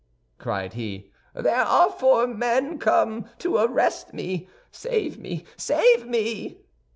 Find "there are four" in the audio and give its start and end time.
1.35-2.25